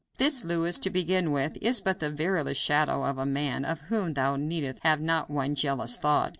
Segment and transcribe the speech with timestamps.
[0.17, 4.15] This Louis, to begin with, is but the veriest shadow of a man, of whom
[4.15, 6.29] thou needst have not one jealous thought.